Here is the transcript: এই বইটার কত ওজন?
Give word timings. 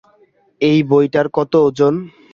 এই 0.61 0.79
বইটার 0.89 1.27
কত 1.37 1.53
ওজন? 1.67 1.93